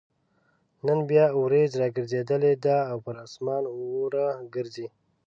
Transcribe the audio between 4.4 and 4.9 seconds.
ګرځي